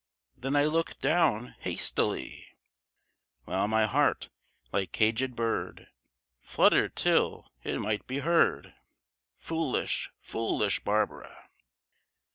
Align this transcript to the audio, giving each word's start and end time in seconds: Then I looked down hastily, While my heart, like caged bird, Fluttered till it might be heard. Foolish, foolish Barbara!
Then 0.35 0.55
I 0.55 0.65
looked 0.65 0.99
down 0.99 1.53
hastily, 1.59 2.47
While 3.43 3.67
my 3.67 3.85
heart, 3.85 4.29
like 4.71 4.91
caged 4.91 5.35
bird, 5.35 5.89
Fluttered 6.39 6.95
till 6.95 7.51
it 7.63 7.79
might 7.79 8.07
be 8.07 8.17
heard. 8.17 8.73
Foolish, 9.37 10.09
foolish 10.19 10.79
Barbara! 10.83 11.47